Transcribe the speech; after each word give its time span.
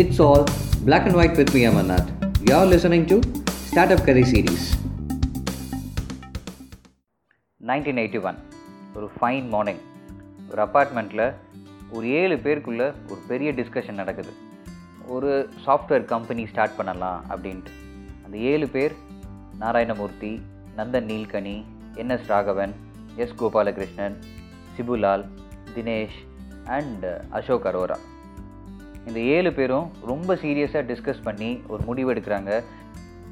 It's 0.00 0.18
all 0.24 0.42
black 0.84 1.04
and 1.06 1.14
white 1.18 1.34
with 1.38 1.50
me, 1.54 1.60
Amarnath. 1.68 2.10
You're 2.48 2.66
listening 2.72 3.02
to 3.10 3.16
Startup 3.70 4.02
Career 4.06 4.26
Series. 4.32 4.62
Nineteen 7.68 7.98
eighty 8.02 8.20
one 8.28 8.38
ஒரு 8.94 9.10
fine 9.16 9.48
morning 9.54 9.80
ஒரு 10.50 10.60
அப்பார்ட்மெண்ட்டில் 10.66 11.24
ஒரு 11.90 12.06
ஏழு 12.20 12.36
பேருக்குள்ளே 12.44 12.86
ஒரு 13.10 13.20
பெரிய 13.28 13.52
டிஸ்கஷன் 13.52 14.00
நடக்குது. 14.02 14.32
ஒரு 15.06 15.32
சாஃப்ட்வேர் 15.66 16.04
கம்பெனி 16.04 16.46
ஸ்டார்ட் 16.46 16.76
பண்ணலாம் 16.76 17.24
அப்படின்ட்டு. 17.30 17.74
அந்த 18.24 18.36
ஏழு 18.52 18.68
பேர் 18.76 18.94
Narayana Murthy 19.60 20.32
Nandan 20.76 21.10
Nilekani 21.12 21.64
N S 21.94 22.30
Raghavan 22.34 22.74
S 23.16 23.36
Gopalakrishnan 23.42 24.16
Shibulal 24.76 25.26
Dinesh 25.76 26.20
and 26.78 27.06
Ashok 27.30 27.68
Arora. 27.72 27.98
இந்த 29.06 29.20
ஏழு 29.20 29.52
பேரும் 29.52 29.90
ரொம்ப 30.06 30.34
சீரியஸாக 30.34 30.84
டிஸ்கஸ் 30.90 31.22
பண்ணி 31.24 31.50
ஒரு 31.68 31.82
முடிவு 31.84 32.14
எடுக்கிறாங்க. 32.14 32.62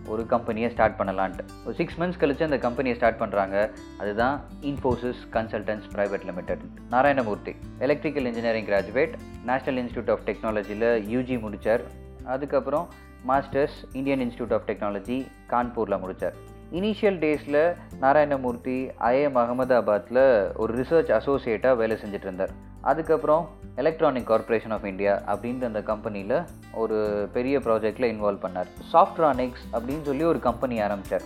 ஒரு 0.06 0.26
கம்பெனியை 0.26 0.70
ஸ்டார்ட் 0.70 0.98
பண்ணலான்ட்டு. 1.00 1.42
ஒரு 1.64 1.74
சிக்ஸ் 1.76 2.00
மந்த்ஸ் 2.00 2.18
கழித்து 2.18 2.44
அந்த 2.44 2.58
கம்பெனியை 2.58 2.96
ஸ்டார்ட் 2.98 3.20
பண்ணுறாங்க 3.22 3.70
அதுதான் 3.98 4.40
Infosys 4.62 5.20
consultants 5.32 5.86
private 5.94 6.24
limited 6.24 6.62
Narayanamurthy 6.90 7.54
electrical 7.78 8.28
engineering 8.30 8.66
graduate 8.66 9.14
national 9.44 9.80
institute 9.84 10.10
of 10.10 10.24
டெக்னாலஜியில் 10.26 10.88
யூஜி 11.14 11.40
முடித்தார் 11.40 11.84
அதுக்கப்புறம் 12.24 12.88
masters 13.26 13.78
Indian 13.92 14.20
institute 14.20 14.54
of 14.54 14.66
technology 14.66 15.26
கான்பூரில் 15.50 16.00
முடித்தார் 16.00 16.38
இனிஷியல் 16.72 17.18
டேஸில் 17.18 17.60
நாராயணமூர்த்தி 18.00 18.90
ஐஎம் 18.98 19.38
அகமதாபாத்தில் 19.38 20.22
ஒரு 20.54 20.82
ரிசர்ச் 20.82 21.12
அசோசியேட்டாக 21.12 21.76
வேலை 21.76 21.96
செஞ்சுட்டு 21.96 22.20
இருந்தார் 22.20 22.52
அதுக்கப்புறம் 22.82 23.44
எலக்ட்ரானிக் 23.76 24.26
கார்ப்பரேஷன் 24.26 24.70
ஆஃப் 24.70 24.84
இந்தியா 24.84 25.22
அப்படின்ற 25.26 25.64
அந்த 25.64 25.82
கம்பெனியில் 25.82 26.44
ஒரு 26.74 27.28
பெரிய 27.32 27.58
ப்ராஜெக்டில் 27.58 28.10
இன்வால்வ் 28.12 28.42
பண்ணார். 28.42 28.68
சாஃப்ட்ரானிக்ஸ் 28.92 29.64
அப்படின்னு 29.72 30.02
சொல்லி 30.02 30.24
ஒரு 30.24 30.38
கம்பெனி 30.38 30.80
ஆரம்பித்தார் 30.80 31.22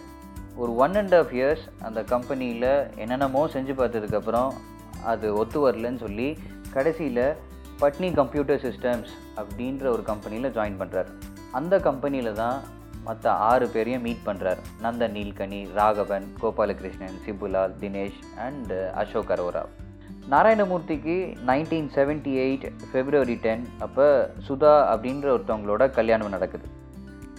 ஒரு 0.57 0.77
ஒன் 0.77 0.97
அண்ட் 0.97 1.15
ஆஃப் 1.15 1.33
இயர்ஸ் 1.33 1.65
அந்த 1.83 2.03
கம்பெனியில் 2.03 2.71
என்னென்னமோ 2.97 3.47
செஞ்சு 3.47 3.75
பார்த்ததுக்கப்புறம் 3.77 4.51
அது 5.05 5.35
ஒத்து 5.35 5.71
வரலன்னு 5.71 5.99
சொல்லி 5.99 6.39
கடைசியில் 6.73 7.25
பட்னி 7.81 8.15
கம்ப்யூட்டர் 8.15 8.61
சிஸ்டம்ஸ் 8.61 9.13
அப்படின்ற 9.37 9.87
ஒரு 9.87 10.03
கம்பெனியில் 10.03 10.53
ஜாயின் 10.53 10.79
பண்ணுறார் 10.79 11.11
அந்த 11.53 11.79
கம்பெனியில் 11.79 12.33
தான் 12.33 12.59
மற்ற 13.07 13.33
ஆறு 13.51 13.67
பேரையும் 13.75 14.05
மீட் 14.07 14.27
பண்ணுறார் 14.27 14.61
Nandan 14.83 15.15
Nilekani 15.17 15.61
Raghavan 15.79 16.27
Gopalakrishnan 16.43 17.17
Shibulal 17.25 17.75
Dinesh 17.81 18.21
and 18.47 18.73
Ashok 19.03 19.33
Arora. 19.37 19.63
நாராயணமூர்த்திக்கு 20.33 21.17
nineteen 21.49 21.89
seventy 21.97 22.33
eight 22.45 22.67
February 22.91 23.37
ten 23.47 23.65
அப்போ 23.87 24.07
சுதா 24.49 24.75
அப்படின்ற 24.93 25.29
ஒருத்தவங்களோட 25.37 25.83
கல்யாணம் 25.99 26.35
நடக்குது. 26.37 26.67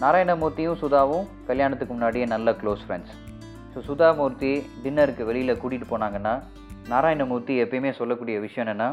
நாராயணமூர்த்தியும் 0.02 0.80
சுதாவும் 0.82 1.28
கல்யாணத்துக்கு 1.50 1.94
முன்னாடியே 1.94 2.26
நல்ல 2.34 2.50
க்ளோஸ் 2.60 2.84
ஃப்ரெண்ட்ஸ் 2.86 3.14
ஸோ 3.72 3.80
சுதாமூர்த்தி 3.88 4.50
டின்னருக்கு 4.82 5.22
வெளியில் 5.28 5.60
கூட்டிகிட்டு 5.62 5.88
போனாங்கன்னா 5.92 6.34
நாராயணமூர்த்தி 6.92 7.54
எப்பயுமே 7.64 7.92
சொல்லக்கூடிய 8.00 8.36
விஷயம் 8.44 8.64
என்னென்னா 8.64 8.88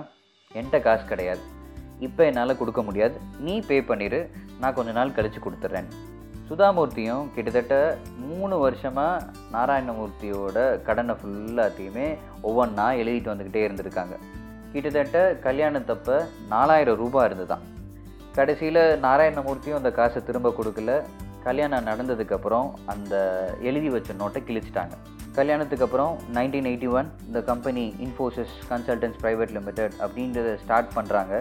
என்கிட்ட 0.52 0.80
காசு 0.86 1.03
கிடையாது. 1.11 1.44
இப்போ 2.08 2.22
என்னால் 2.30 2.59
கொடுக்க 2.61 2.81
முடியாது. 2.88 3.16
நீ 3.45 3.55
பே 3.67 3.77
பண்ணிடு 3.89 4.19
நான் 4.61 4.75
கொஞ்ச 4.77 4.92
நாள் 4.97 5.16
கழித்து 5.17 5.39
கொடுத்துட்றேன் 5.45 5.89
சுதாமூர்த்தியும் 6.52 7.26
கிட்டத்தட்ட 7.34 7.76
மூணு 8.30 8.56
வருஷமாக 8.64 9.26
நாராயணமூர்த்தியோட 9.54 10.58
கடனை 10.88 11.14
ஃபுல்லாத்தையுமே 11.20 12.08
ஒவ்வொன்றா 12.48 12.88
எழுதிட்டு 13.02 13.32
வந்துக்கிட்டே 13.32 13.62
இருந்திருக்காங்க. 13.68 14.16
கிட்டத்தட்ட 14.74 15.20
கல்யாணத்தப்ப 15.46 16.18
நாலாயிரம் 16.54 16.98
ரூபாய் 17.02 17.28
இருந்துதான். 17.30 17.64
கடைசியில் 18.38 18.82
நாராயணமூர்த்தியும் 19.06 19.80
அந்த 19.80 19.92
காசை 20.00 20.22
திரும்ப 20.30 20.52
கொடுக்கல. 20.58 20.98
கல்யாணம் 21.48 21.88
நடந்ததுக்கப்புறம் 21.92 22.67
அந்த 22.94 23.14
எழுதி 23.70 23.90
வச்ச 23.95 24.17
நோட்டை 24.23 24.42
கிழிச்சிட்டாங்க. 24.50 24.98
கல்யாணத்துக்கு 25.40 25.88
அப்புறம் 25.88 26.14
நைன்டீன் 26.40 26.70
எயிட்டி 26.73 26.92
ஒன் 26.98 27.10
இந்த 27.30 27.42
company 27.52 27.86
Infosys 28.08 28.54
consultants 28.73 29.17
private 29.23 29.56
limited 29.60 29.98
அப்படின்றத 30.04 30.58
ஸ்டார்ட் 30.66 30.94
பண்ணுறாங்க 30.98 31.34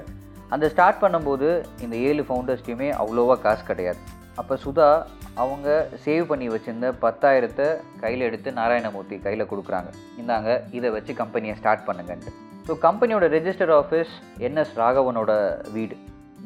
அந்த 0.55 0.65
ஸ்டார்ட் 0.77 1.03
பண்ணும்போது 1.05 1.51
இந்த 1.85 1.97
ஏழு 2.09 2.23
ஃபவுண்டர்ஸ்டையுமே 2.31 2.91
அவ்வளோவா 3.03 3.39
காசு 3.49 3.65
கிடையாது. 3.73 4.01
அப்போ 4.41 4.55
சுதா 4.65 4.89
அவங்க 5.43 5.69
சேவ் 6.05 6.25
பண்ணி 6.31 6.47
வச்சுருந்த 6.53 6.89
பத்தாயிரத்தை 7.05 7.67
கையில் 8.03 8.27
எடுத்து 8.29 8.51
நாராயணமூர்த்தி 8.59 9.17
கையில் 9.27 9.51
கொடுக்குறாங்க. 9.51 9.91
இந்தாங்க 10.21 10.51
இதை 10.79 10.91
வச்சு 10.97 11.15
கம்பெனியை 11.23 11.57
ஸ்டார்ட் 11.61 11.87
பண்ணுங்கன்ட்டு. 11.89 12.33
ஸோ 12.69 12.75
கம்பெனியோட 12.87 13.27
ரெஜிஸ்டர் 13.37 13.75
ஆஃபீஸ் 13.81 14.13
என்எஸ் 14.49 14.77
ராகவனோட 14.83 15.33
வீடு. 15.77 15.97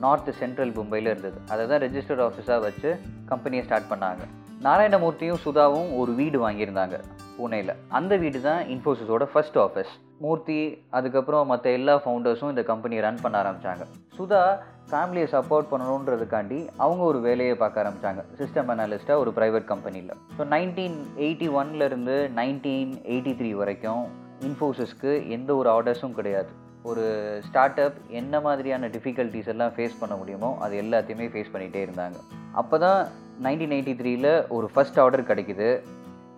நார்த் 0.04 0.30
சென்ட்ரல் 0.40 0.72
மும்பையில் 0.78 1.10
இருந்தது. 1.12 1.38
அதை 1.52 1.64
தான் 1.72 1.82
ரெஜிஸ்டர் 1.86 2.22
ஆஃபீஸாக 2.28 2.60
வச்சு 2.66 2.90
கம்பெனியை 3.32 3.64
ஸ்டார்ட் 3.66 3.90
பண்ணாங்க. 3.92 4.22
நாராயணமூர்த்தியும் 4.66 5.42
சுதாவும் 5.44 5.88
ஒரு 6.00 6.12
வீடு 6.20 6.38
வாங்கியிருந்தாங்க 6.44 6.96
புனேயில் 7.36 7.72
அந்த 7.98 8.16
வீடு 8.22 8.40
தான் 8.48 8.60
இன்ஃபோசிஸோட 8.74 9.24
ஃபர்ஸ்ட் 9.32 9.58
ஆஃபீஸ் 9.64 9.92
மூர்த்தி 10.24 10.58
அதுக்கப்புறம் 10.96 11.48
மற்ற 11.52 11.66
எல்லா 11.78 11.94
ஃபவுண்டர்ஸும் 12.02 12.52
இந்த 12.52 12.62
கம்பெனியை 12.70 13.00
ரன் 13.06 13.20
பண்ண 13.24 13.36
ஆரம்பித்தாங்க 13.42 13.84
சுதா 14.18 14.42
ஃபேமிலியை 14.90 15.26
சப்போர்ட் 15.34 15.70
பண்ணணுன்றதுக்காண்டி 15.70 16.58
அவங்க 16.84 17.02
ஒரு 17.10 17.20
வேலையை 17.26 17.54
பார்க்க 17.62 17.82
ஆரம்பித்தாங்க 17.82 18.22
சிஸ்டம் 18.40 18.70
அனாலிஸ்ட்டாக 18.72 19.22
ஒரு 19.22 19.30
ப்ரைவேட் 19.38 19.66
கம்பெனியில் 19.72 20.12
ஸோ 20.38 20.44
நைன்டீன் 20.54 20.98
எயிட்டி 21.26 21.48
ஒன்லேருந்து 21.60 22.16
நைன்டீன் 22.40 22.92
எயிட்டி 23.14 23.32
த்ரீ 23.40 23.50
வரைக்கும் 23.62 24.04
இன்ஃபோசிஸ்க்கு 24.48 25.12
எந்த 25.36 25.50
ஒரு 25.60 25.68
ஆர்டர்ஸும் 25.76 26.16
கிடையாது. 26.18 26.50
ஒரு 26.90 27.04
ஸ்டார்ட் 27.48 27.80
அப் 27.84 27.98
என்ன 28.20 28.40
மாதிரியான 28.46 28.88
டிஃபிகல்ட்டிஸ் 28.96 29.50
எல்லாம் 29.52 29.74
ஃபேஸ் 29.76 30.00
பண்ண 30.00 30.14
முடியுமோ 30.20 30.50
அது 30.64 30.74
எல்லாத்தையுமே 30.82 31.28
ஃபேஸ் 31.34 31.52
பண்ணிகிட்டே 31.52 31.82
இருந்தாங்க. 31.86 32.16
அப்போ 32.62 32.78
தான் 32.86 33.00
நைன்டீன் 33.46 33.74
எயிட்டி 33.76 33.94
த்ரீயில் 34.00 34.32
ஒரு 34.56 34.66
ஃபஸ்ட் 34.74 35.00
ஆர்டர் 35.04 35.28
கிடைக்குது. 35.30 35.68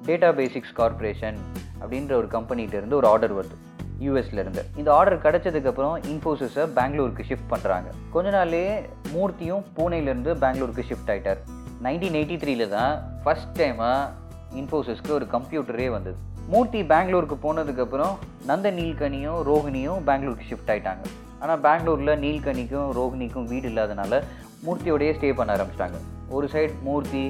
டேட்டா 0.08 0.30
பேசிக்ஸ் 0.40 0.76
கார்பரேஷன் 0.80 1.38
அப்படின்ற 1.80 2.14
ஒரு 2.20 2.28
கம்பெனிகிட்டேருந்து 2.36 2.98
ஒரு 3.00 3.08
ஆர்டர் 3.12 3.36
வருது. 3.38 3.56
யூஎஸ்லேருந்து 4.04 4.62
இந்த 4.80 4.88
ஆர்டர் 4.98 5.22
கிடைச்சதுக்கப்புறம் 5.24 5.94
இன்ஃபோசிஸை 6.12 6.64
பெங்களூருக்கு 6.78 7.26
ஷிஃப்ட் 7.30 7.50
பண்ணுறாங்க 7.52 7.88
கொஞ்ச 8.14 8.30
நாள்லேயே 8.36 8.72
மூர்த்தியும் 9.14 9.64
பூனேலேருந்து 9.76 10.32
பெங்களூருக்கு 10.44 10.86
ஷிஃப்ட் 10.90 11.10
ஆகிட்டார் 11.14 11.40
நைன்டீன் 11.86 12.16
எயிட்டி 12.20 12.36
த்ரீல 12.42 12.66
தான் 12.76 12.92
ஃபஸ்ட் 13.24 13.54
டைமாக 13.60 14.24
இன்ஃபோசிஸ்க்கு 14.60 15.12
ஒரு 15.18 15.26
கம்ப்யூட்டரே 15.34 15.86
வந்தது. 15.96 16.16
மூர்த்தி 16.52 16.80
பெங்களூருக்கு 16.92 17.36
போனதுக்கப்புறம் 17.44 18.14
நந்த 18.50 18.70
நீல்கனியும் 18.78 19.38
ரோஹிணியும் 19.48 20.02
பெங்களூருக்கு 20.08 20.48
ஷிஃப்ட் 20.50 20.70
ஆகிட்டாங்க 20.72 21.04
ஆனால் 21.42 21.60
பெங்களூரில் 21.66 22.12
நீல்கனிக்கும் 22.24 22.90
ரோஹிணிக்கும் 22.98 23.48
வீடு 23.52 23.66
இல்லாதனால 23.70 24.20
மூர்த்தியோடையே 24.66 25.14
ஸ்டே 25.16 25.30
பண்ண 25.38 25.50
ஆரம்பிச்சிட்டாங்க. 25.56 25.98
ஒரு 26.36 26.46
சைட் 26.52 26.76
மூர்த்தி 26.86 27.24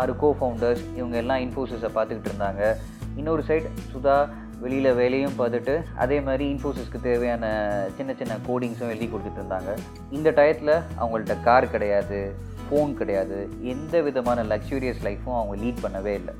ஆறு 0.00 0.12
கோ 0.22 0.28
ஃபவுண்டர்ஸ் 0.38 0.82
இவங்க 0.98 1.16
எல்லாம் 1.22 1.42
இன்ஃபோசிஸை 1.46 1.90
பார்த்துக்கிட்டு 1.96 2.30
இருந்தாங்க. 2.32 2.62
இன்னொரு 3.20 3.42
சைட் 3.48 3.66
சுதா 3.92 4.16
வெளியில் 4.64 4.96
வேலையும் 5.00 5.38
பார்த்துட்டு 5.38 5.74
அதே 6.04 6.18
மாதிரி 6.26 6.44
இன்ஃபோசிஸ்க்கு 6.52 7.00
தேவையான 7.08 7.44
சின்ன 7.96 8.14
சின்ன 8.20 8.36
கோடிங்ஸும் 8.48 8.92
எழுதி 8.92 9.08
கொடுத்துட்டு 9.10 9.40
இருந்தாங்க. 9.42 9.72
இந்த 10.18 10.28
டயத்தில் 10.38 10.74
அவங்கள்ட்ட 11.00 11.36
கார் 11.48 11.72
கிடையாது 11.74 12.20
ஃபோன் 12.68 12.92
கிடையாது 13.00 13.36
எந்த 13.74 14.00
விதமான 14.06 14.42
லக்ஸூரியஸ் 14.54 15.04
லைஃப்பும் 15.08 15.38
அவங்க 15.40 15.56
லீட் 15.64 15.84
பண்ணவே 15.84 16.14
இல்லை. 16.20 16.34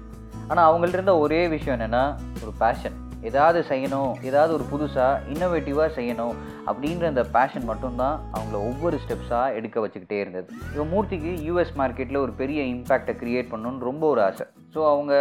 ஆனால் 0.48 0.66
அவங்கள்ட்ட 0.70 0.98
இருந்த 0.98 1.14
ஒரே 1.24 1.42
விஷயம் 1.56 1.76
என்னென்னா 1.76 2.02
ஒரு 2.42 2.54
பேஷன் 2.62 2.96
ஏதாவது 3.28 3.60
செய்யணும் 3.70 4.10
ஏதாவது 4.28 4.52
ஒரு 4.56 4.64
புதுசாக 4.72 5.22
இன்னோவேட்டிவாக 5.32 5.88
செய்யணும் 5.96 6.34
அப்படின்ற 6.70 7.04
அந்த 7.12 7.22
பேஷன் 7.36 7.66
மட்டும்தான் 7.70 8.16
அவங்கள 8.34 8.56
ஒவ்வொரு 8.68 8.96
ஸ்டெப்ஸாக 9.04 9.54
எடுக்க 9.58 9.76
வச்சுக்கிட்டே 9.84 10.18
இருந்தது. 10.24 10.46
இவன் 10.74 10.90
மூர்த்திக்கு 10.92 11.32
யூஎஸ் 11.46 11.74
மார்க்கெட்டில் 11.80 12.22
ஒரு 12.24 12.34
பெரிய 12.42 12.60
இம்பேக்டை 12.74 13.14
க்ரியேட் 13.22 13.50
பண்ணணும்னு 13.52 13.88
ரொம்ப 13.90 14.06
ஒரு 14.12 14.22
ஆசை. 14.28 14.46
ஸோ 14.74 14.78
அவங்க 14.92 15.14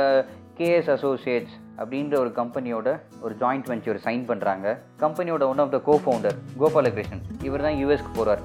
கேஎஸ் 0.59 0.87
அசோசியேட்ஸ் 0.93 1.55
அப்படின்ற 1.81 2.13
ஒரு 2.21 2.31
கம்பெனியோட 2.37 2.89
ஒரு 3.25 3.33
ஜாயிண்ட் 3.41 3.67
வெஞ்சர் 3.71 3.99
சைன் 4.05 4.23
பண்ணுறாங்க 4.29 4.67
கம்பெனியோட 5.03 5.43
one 5.51 5.61
of 5.63 5.73
the 5.75 5.79
co 5.87 5.95
founder 6.03 6.37
Gopalakrishnan. 6.61 7.21
இவர் 7.47 7.65
தான் 7.65 7.77
யூஎஸ்க்கு 7.81 8.11
போகிறார் 8.19 8.41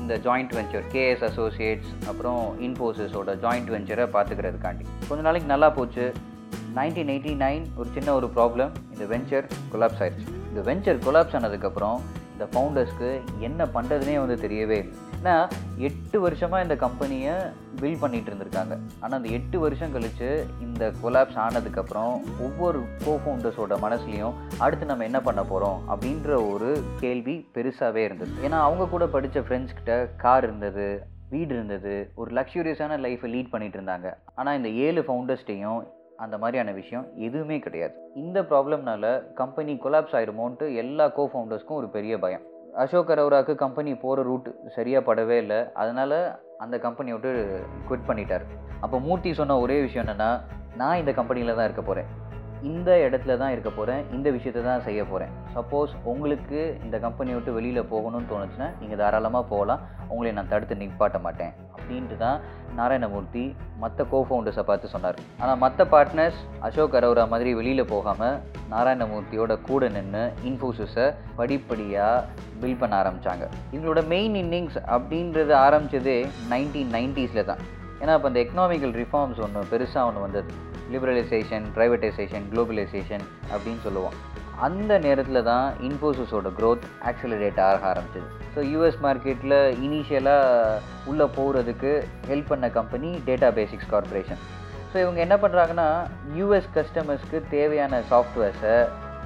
இந்த 0.00 0.14
ஜாயிண்ட் 0.26 0.54
வெஞ்சர் 0.58 0.86
கேஎஸ் 0.94 1.24
அசோசியேட்ஸ் 1.28 1.90
அப்புறம் 2.10 2.40
இன்ஃபோசிஸோட 2.66 3.34
ஜாயிண்ட் 3.44 3.70
வெஞ்சரை 3.74 4.06
பார்த்துக்கிறதுக்காண்டி. 4.16 4.86
கொஞ்ச 5.08 5.20
நாளைக்கு 5.28 5.50
நல்லா 5.54 5.70
போச்சு. 5.78 6.06
நைன்டீன் 6.78 7.12
எயிட்டி 7.14 7.34
நைன் 7.44 7.64
ஒரு 7.80 7.88
சின்ன 7.96 8.14
ஒரு 8.18 8.30
ப்ராப்ளம் 8.36 8.72
இந்த 8.94 9.04
வெஞ்சர் 9.14 9.46
கொலாப்ஸ் 9.74 10.02
ஆயிடுச்சு 10.04 10.28
இந்த 10.50 10.62
வெஞ்சர் 10.70 11.02
கொலாப்ஸ் 11.08 11.36
ஆனதுக்கப்புறம் 11.40 11.98
இந்த 12.34 12.46
ஃபவுண்டர்ஸ்க்கு 12.52 13.10
என்ன 13.48 13.66
பண்ணுறதுனே 13.76 14.16
வந்து 14.22 14.38
தெரியவே 14.46 14.78
இல்லை. 14.84 14.94
ஏன்னா 15.24 15.36
எட்டு 15.88 16.16
வருஷமாக 16.24 16.64
இந்த 16.64 16.74
கம்பெனியை 16.82 17.34
பில் 17.82 18.00
பண்ணிகிட்டு 18.02 18.28
இருந்திருக்காங்க. 18.30 18.74
ஆனால் 19.02 19.16
அந்த 19.18 19.28
எட்டு 19.36 19.56
வருஷம் 19.62 19.94
கழித்து 19.94 20.28
இந்த 20.66 20.90
கொலாப்ஸ் 21.02 21.38
ஆனதுக்கப்புறம் 21.44 22.12
ஒவ்வொரு 22.46 22.80
கோ 23.04 23.12
ஃபவுண்டர்ஸோட 23.22 23.78
மனசுலையும் 23.86 24.34
அடுத்து 24.66 24.90
நம்ம 24.90 25.08
என்ன 25.08 25.20
பண்ண 25.28 25.42
போகிறோம் 25.52 25.80
அப்படின்ற 25.94 26.30
ஒரு 26.52 26.70
கேள்வி 27.02 27.36
பெருசாகவே 27.56 28.04
இருந்தது. 28.08 28.34
ஏன்னா 28.46 28.60
அவங்க 28.68 28.90
கூட 28.94 29.06
படித்த 29.16 29.46
ஃப்ரெண்ட்ஸ்கிட்ட 29.48 29.98
கார் 30.24 30.46
இருந்தது 30.48 30.86
வீடு 31.34 31.52
இருந்தது 31.56 31.96
ஒரு 32.22 32.30
லக்ஸூரியஸான 32.40 33.02
லைஃப்பை 33.08 33.30
லீட் 33.34 33.52
பண்ணிட்டு 33.56 33.78
இருந்தாங்க. 33.80 34.10
ஆனால் 34.40 34.58
இந்த 34.60 34.70
ஏழு 34.86 35.02
ஃபவுண்டர்ஸ்டையும் 35.08 35.82
அந்த 36.24 36.36
மாதிரியான 36.42 36.72
விஷயம் 36.80 37.06
எதுவுமே 37.28 37.58
கிடையாது. 37.66 37.94
இந்த 38.24 38.40
ப்ராப்ளம்னால 38.50 39.20
கம்பெனி 39.40 39.74
கொலாப்ஸ் 39.86 40.18
ஆயிருமோன்ட்டு 40.20 40.74
எல்லா 40.82 41.06
கோ 41.18 41.24
ஃபவுண்டர்ஸ்க்கும் 41.32 41.80
ஒரு 41.82 41.90
பெரிய 41.96 42.16
பயம். 42.24 42.44
அசோக் 42.82 43.08
அரோராவுக்கு 43.08 43.54
கம்பெனி 43.54 43.94
போகிற 43.94 44.22
ரூட் 44.22 44.48
சரியாக 44.68 45.14
படவே 45.14 45.36
இல்லை. 45.42 45.72
அதனால் 45.72 46.18
அந்த 46.58 46.78
கம்பெனியை 46.78 47.18
விட்டு 47.18 47.60
குவிட் 47.88 48.08
பண்ணிட்டார். 48.08 48.44
அப்போ 48.80 49.00
மூர்த்தி 49.00 49.34
சொன்ன 49.34 49.58
ஒரே 49.58 49.80
விஷயம் 49.80 50.06
என்னென்னா 50.06 50.40
நான் 50.76 50.96
இந்த 50.96 51.12
கம்பெனியில் 51.12 51.54
தான் 51.54 51.64
இருக்க 51.64 51.82
போகிறேன் 51.82 52.10
இந்த 52.70 52.90
இடத்துல 53.04 53.32
தான் 53.40 53.52
இருக்க 53.54 53.70
போகிறேன் 53.70 54.02
இந்த 54.16 54.28
விஷயத்தை 54.34 54.60
தான் 54.66 54.84
செய்ய 54.86 55.00
போகிறேன் 55.10 55.32
சப்போஸ் 55.54 55.92
உங்களுக்கு 56.10 56.58
இந்த 56.84 56.96
கம்பெனியை 57.04 57.34
விட்டு 57.36 57.56
வெளியில் 57.56 57.80
போகணும்னு 57.92 58.28
தோணுச்சுன்னா 58.32 58.68
நீங்கள் 58.80 59.00
தாராளமாக 59.00 59.44
போகலாம். 59.52 59.82
உங்களை 60.12 60.30
நான் 60.36 60.50
தடுத்து 60.52 60.74
நிப்பாட்ட 60.82 61.18
மாட்டேன். 61.26 61.52
அப்படின்ட்டு 61.76 62.16
தான் 62.24 62.38
நாராயணமூர்த்தி 62.78 63.44
மற்ற 63.82 64.04
கோ 64.12 64.18
ஃபவுண்டர்ஸை 64.28 64.64
பார்த்து 64.70 64.92
சொன்னார். 64.94 65.18
ஆனால் 65.42 65.60
மற்ற 65.64 65.86
பார்ட்னர்ஸ் 65.94 66.40
அசோக் 66.68 66.96
அரோரா 67.00 67.24
மாதிரி 67.32 67.50
வெளியில் 67.60 67.90
போகாமல் 67.94 68.38
நாராயணமூர்த்தியோட 68.72 69.54
கூட 69.68 69.88
நின்று 69.96 70.24
இன்ஃபோசிஸை 70.50 71.06
படிப்படியாக 71.40 72.26
பில்ட் 72.62 72.82
பண்ண 72.82 72.94
ஆரம்பித்தாங்க 73.02 73.46
இவங்களோட 73.74 74.02
மெயின் 74.14 74.36
இன்னிங்ஸ் 74.42 74.78
அப்படின்றது 74.96 75.54
ஆரம்பித்ததே 75.66 76.18
நைன்டீன் 76.52 76.94
நைன்ட்டீஸில் 76.96 77.48
தான். 77.50 77.62
ஏன்னா 78.02 78.14
இப்போ 78.18 78.30
அந்த 78.30 78.40
எக்கனாமிக்கல் 78.44 78.94
ரிஃபார்ம்ஸ் 79.02 79.42
ஒன்று 79.46 79.70
பெருசாக 79.72 80.08
ஒன்று 80.10 80.24
வந்தது. 80.26 80.52
லிபரலைசேஷன் 80.92 81.66
ப்ரைவேட்டைசேஷன் 81.76 82.46
குளோபலைசேஷன் 82.52 83.24
அப்படின்னு 83.52 83.82
சொல்லுவோம். 83.86 84.16
அந்த 84.66 84.92
நேரத்தில் 85.04 85.46
தான் 85.50 85.66
இன்ஃபோசிஸோட 85.86 86.48
க்ரோத் 86.58 86.84
ஆக்சிலரேட் 87.10 87.60
ஆக 87.68 87.80
ஆரம்பிச்சது. 87.92 88.28
ஸோ 88.54 88.60
யூஎஸ் 88.72 88.98
மார்க்கெட்டில் 89.06 89.56
இனிஷியலாக 89.86 90.80
உள்ளே 91.12 91.26
போகிறதுக்கு 91.38 91.92
ஹெல்ப் 92.30 92.50
பண்ண 92.52 92.68
company 92.76 93.10
data 93.28 93.48
basics 93.58 93.90
corporation 93.94 94.42
so 94.90 94.96
இவங்க 95.04 95.18
என்ன 95.26 95.36
பண்ணுறாங்கன்னா 95.44 95.88
யூஎஸ் 96.38 96.70
கஸ்டமர்ஸ்க்கு 96.76 97.40
தேவையான 97.56 98.02
சாஃப்ட்வேர்ஸை 98.12 98.76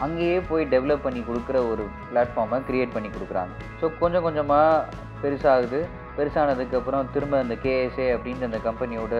அங்கேயே 0.05 0.38
போய் 0.50 0.64
டெவலப் 0.75 1.05
பண்ணி 1.06 1.20
கொடுக்குற 1.28 1.56
ஒரு 1.70 1.84
பிளாட்ஃபார்மை 2.10 2.58
க்ரியேட் 2.69 2.94
பண்ணி 2.96 3.08
கொடுக்குறாங்க. 3.14 3.52
ஸோ 3.81 3.87
கொஞ்சம் 4.02 4.25
கொஞ்சமாக 4.26 4.84
பெருசாகுது. 5.22 5.81
பெருசானதுக்கப்புறம் 6.19 7.11
திரும்ப 7.15 7.35
அந்த 7.44 7.55
கேஎஸ்ஏ 7.65 8.06
அப்படின்ற 8.15 8.44
அந்த 8.49 8.61
கம்பெனியோட 8.69 9.15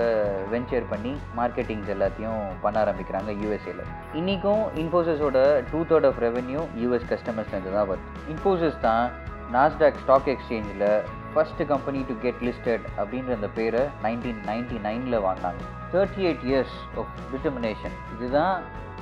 வெஞ்சர் 0.53 0.87
பண்ணி 0.93 1.13
மார்க்கெட்டிங்ஸ் 1.39 1.93
எல்லாத்தையும் 1.95 2.41
பண்ண 2.65 2.77
ஆரம்பிக்கிறாங்க 2.85 3.33
யூஎஸ்ஏல 3.43 3.85
இன்றைக்கும் 4.21 4.63
இன்ஃபோசிஸோட 4.83 5.39
two 5.73 5.81
third 5.91 6.09
of 6.11 6.21
revenue 6.27 6.63
US 6.83 7.07
கஸ்டமர்ஸ்லேருந்து 7.13 7.75
தான் 7.77 7.89
வருது. 7.91 8.09
இன்ஃபோசிஸ் 8.35 8.81
தான் 8.87 9.05
நாஸ்டாக் 9.57 10.01
ஸ்டாக் 10.05 10.31
எக்ஸ்சேஞ்சில் 10.35 10.87
first 11.35 11.67
company 11.73 12.01
to 12.09 12.15
get 12.25 12.43
listed 12.47 12.85
அப்படின்ற 13.01 13.31
அந்த 13.39 13.49
பேரை 13.59 13.83
நைன்டீன் 14.07 14.41
நைன்டி 14.51 14.79
நைனில் 14.89 15.19
வாங்கினாங்க. 15.27 15.63
Thirty 15.93 16.25
eight 16.29 16.45
years 16.51 16.77
of 17.01 17.13
determination 17.33 17.97
இதுதான் 18.17 18.57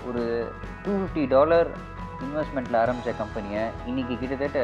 ஒரு 0.08 0.24
டூ 0.84 0.92
ஃபிஃப்டி 0.98 1.24
டாலர் 1.36 1.70
இன்வெஸ்ட்மெண்ட்டில் 2.26 2.78
ஆரம்பித்த 2.82 3.14
கம்பெனியை 3.22 3.64
இன்றைக்கி 3.90 4.14
கிட்டத்தட்ட 4.20 4.60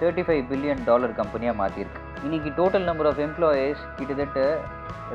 தேர்ட்டி 0.00 0.22
ஃபைவ் 0.26 0.44
பில்லியன் 0.50 0.84
டாலர் 0.90 1.18
கம்பெனியாக 1.20 1.58
மாற்றிருக்கு 1.62 2.06
இன்றைக்கி 2.26 2.50
டோட்டல் 2.60 2.86
நம்பர் 2.90 3.08
ஆஃப் 3.10 3.20
எம்ப்ளாயீஸ் 3.26 3.82
கிட்டத்தட்ட 3.98 4.40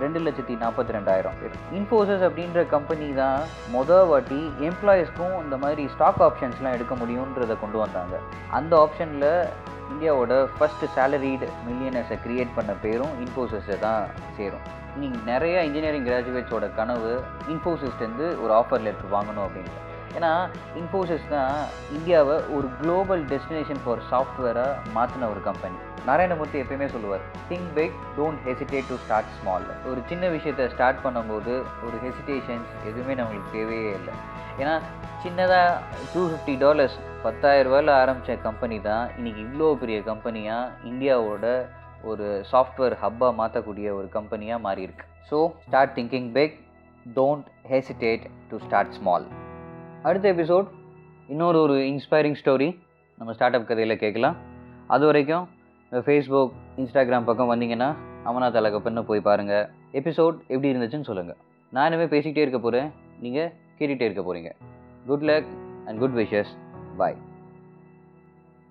ரெண்டு 0.03 0.19
லட்சத்தி 0.25 0.53
நாற்பத்தி 0.61 0.93
ரெண்டாயிரம் 0.95 1.37
பேர். 1.41 1.53
இன்ஃபோசஸ் 1.79 2.23
அப்படின்ற 2.27 2.61
கம்பெனி 2.73 3.05
தான் 3.19 3.39
மொதல் 3.75 4.07
வாட்டி 4.09 4.39
எம்ப்ளாயீஸ்க்கும் 4.69 5.35
இந்த 5.43 5.57
மாதிரி 5.63 5.83
ஸ்டாக் 5.93 6.21
ஆப்ஷன்ஸ்லாம் 6.27 6.75
எடுக்க 6.77 6.93
முடியுன்றதை 7.01 7.55
கொண்டு 7.61 7.77
வந்தாங்க. 7.83 8.17
அந்த 8.59 8.73
ஆப்ஷனில் 8.85 9.29
இந்தியாவோட 9.91 10.33
ஃபஸ்ட்டு 10.57 10.91
சேலரிடு 10.95 11.47
மில்லியனர்ஸை 11.67 12.17
க்ரியேட் 12.25 12.55
பண்ண 12.57 12.73
பேரும் 12.85 13.13
இன்ஃபோசிஸை 13.25 13.77
தான் 13.87 14.03
சேரும். 14.37 14.65
இன்னைக்கு 14.95 15.19
நிறையா 15.31 15.61
இன்ஜினியரிங் 15.69 16.07
கிராஜுவேட்ஸோட 16.09 16.67
கனவு 16.79 17.13
இன்ஃபோசிஸ்லேருந்து 17.53 18.27
ஒரு 18.43 18.53
ஆஃபர் 18.61 18.85
லெட்டர் 18.87 19.13
வாங்கணும் 19.15 19.45
அப்படின்ட்டு. 19.47 19.81
ஏன்னா 20.17 20.31
இன்ஃபோசிஸ் 20.81 21.25
தான் 21.33 21.55
இந்தியாவை 21.95 22.35
ஒரு 22.55 22.67
குளோபல் 22.79 23.23
டெஸ்டினேஷன் 23.31 23.81
ஃபார் 23.85 24.01
சாஃப்ட்வேராக 24.11 24.93
மாற்றின 24.97 25.29
ஒரு 25.33 25.41
கம்பெனி. 25.49 25.77
நாராயணமூர்த்தி 26.07 26.57
எப்பயுமே 26.63 26.87
சொல்லுவார் 26.95 27.23
think 27.49 27.69
big 27.77 27.95
don't 28.17 28.41
hesitate 28.47 28.89
to 28.91 28.97
start 29.03 29.31
small 29.37 29.65
ஒரு 29.91 30.01
சின்ன 30.09 30.27
விஷயத்தை 30.35 30.65
ஸ்டார்ட் 30.73 30.99
பண்ணும்போது 31.05 31.53
ஒரு 31.85 31.97
ஹெசிடேஷன்ஸ் 32.05 32.71
எதுவுமே 32.89 33.13
நம்மளுக்கு 33.19 33.53
தேவையே 33.57 33.91
இல்லை. 33.99 34.13
ஏன்னா 34.61 34.75
சின்னதாக 35.23 35.79
டூ 36.11 36.21
ஃபிஃப்டி 36.31 36.55
டாலர்ஸ் 36.63 36.97
பத்தாயிரம் 37.23 37.67
ரூபாயில் 37.67 37.91
ஆரம்பித்த 38.01 38.35
கம்பெனி 38.47 38.77
தான் 38.89 39.05
இன்றைக்கி 39.17 39.41
இவ்வளோ 39.45 39.69
பெரிய 39.81 39.97
கம்பெனியாக 40.11 40.71
இந்தியாவோட 40.91 41.45
ஒரு 42.11 42.27
சாஃப்ட்வேர் 42.51 42.95
ஹப்பாக 43.03 43.33
மாற்றக்கூடிய 43.41 43.87
ஒரு 43.99 44.07
கம்பெனியாக 44.17 44.65
மாறியிருக்கு. 44.67 45.07
So 45.29 45.39
start 45.65 45.95
thinking 45.97 46.29
big 46.37 46.55
don't 47.17 47.49
hesitate 47.73 48.25
to 48.51 48.57
start 48.67 48.95
small 48.99 49.27
அடுத்த 50.05 50.33
எபிசோட் 50.33 50.67
இன்னொரு 51.27 51.61
ஒரு 51.61 51.73
இன்ஸ்பைரிங் 51.73 52.35
ஸ்டோரி 52.45 52.79
நம்ம 53.17 53.33
ஸ்டார்ட் 53.33 53.55
அப் 53.55 53.67
கதையில் 53.67 53.97
கேட்கலாம். 53.97 54.35
அது 54.87 55.05
வரைக்கும் 55.05 55.47
ஃபேஸ்புக் 55.91 56.53
இன்ஸ்டாகிராம் 56.77 57.23
பக்கம் 57.23 57.51
வந்தீங்கன்னா 57.51 57.89
அமனா 58.25 58.47
தலகப்பன்னு 58.57 59.01
போய் 59.01 59.19
பாருங்கள் 59.19 59.69
எபிசோட் 59.91 60.37
எப்படி 60.47 60.71
இருந்துச்சுன்னு 60.73 61.01
சொல்லுங்கள் 61.01 61.37
நான் 61.71 61.87
இனிமேல் 61.91 62.09
பேசிக்கிட்டே 62.09 62.45
இருக்க 62.45 62.59
போகிறேன் 62.59 62.91
நீங்கள் 63.19 63.51
கேட்டுகிட்டே 63.79 64.07
இருக்க 64.09 64.23
போகிறீங்க 64.23 64.51
good 65.05 65.23
luck 65.23 65.49
and 65.85 65.99
good 65.99 66.17
wishes 66.17 66.51
bye 66.97 67.17